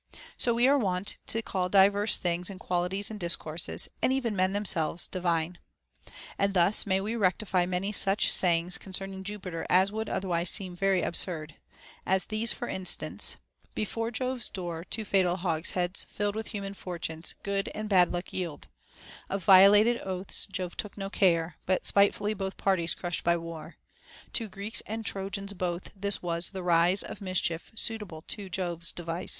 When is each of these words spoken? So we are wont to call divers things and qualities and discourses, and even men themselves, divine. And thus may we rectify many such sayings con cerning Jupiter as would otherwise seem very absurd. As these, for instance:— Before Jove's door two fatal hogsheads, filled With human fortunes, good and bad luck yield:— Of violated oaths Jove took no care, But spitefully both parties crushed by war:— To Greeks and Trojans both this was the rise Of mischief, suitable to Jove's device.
So 0.35 0.55
we 0.55 0.67
are 0.67 0.79
wont 0.79 1.19
to 1.27 1.43
call 1.43 1.69
divers 1.69 2.17
things 2.17 2.49
and 2.49 2.59
qualities 2.59 3.11
and 3.11 3.19
discourses, 3.19 3.87
and 4.01 4.11
even 4.11 4.35
men 4.35 4.51
themselves, 4.51 5.07
divine. 5.07 5.59
And 6.39 6.55
thus 6.55 6.87
may 6.87 6.99
we 6.99 7.15
rectify 7.15 7.67
many 7.67 7.91
such 7.91 8.31
sayings 8.31 8.79
con 8.79 8.93
cerning 8.93 9.21
Jupiter 9.21 9.63
as 9.69 9.91
would 9.91 10.09
otherwise 10.09 10.49
seem 10.49 10.75
very 10.75 11.03
absurd. 11.03 11.55
As 12.03 12.25
these, 12.25 12.51
for 12.51 12.67
instance:— 12.67 13.37
Before 13.83 14.09
Jove's 14.09 14.49
door 14.49 14.83
two 14.85 15.05
fatal 15.05 15.35
hogsheads, 15.37 16.03
filled 16.05 16.35
With 16.35 16.47
human 16.47 16.73
fortunes, 16.73 17.35
good 17.43 17.67
and 17.75 17.87
bad 17.87 18.11
luck 18.11 18.33
yield:— 18.33 18.69
Of 19.29 19.43
violated 19.43 19.99
oaths 20.03 20.47
Jove 20.51 20.75
took 20.75 20.97
no 20.97 21.11
care, 21.11 21.57
But 21.67 21.85
spitefully 21.85 22.33
both 22.33 22.57
parties 22.57 22.95
crushed 22.95 23.23
by 23.23 23.37
war:— 23.37 23.75
To 24.33 24.49
Greeks 24.49 24.81
and 24.87 25.05
Trojans 25.05 25.53
both 25.53 25.91
this 25.95 26.23
was 26.23 26.49
the 26.49 26.63
rise 26.63 27.03
Of 27.03 27.21
mischief, 27.21 27.71
suitable 27.75 28.23
to 28.29 28.49
Jove's 28.49 28.91
device. 28.91 29.29